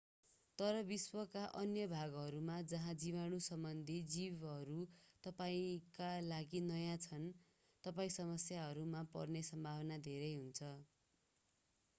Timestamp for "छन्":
7.05-7.29